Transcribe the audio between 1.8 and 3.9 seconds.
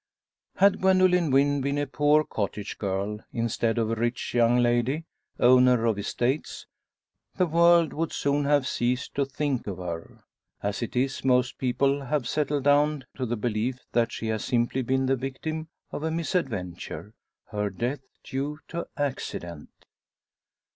poor cottage girl, instead